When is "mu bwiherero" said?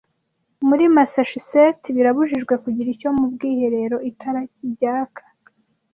3.17-3.97